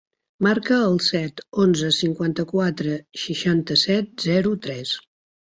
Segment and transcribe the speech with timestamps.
[0.45, 4.97] Marca el set, onze, cinquanta-quatre, seixanta-set, zero, tres.